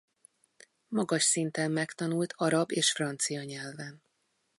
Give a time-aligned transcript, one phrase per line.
[0.87, 4.01] Magas szinten megtanult arab és francia nyelven.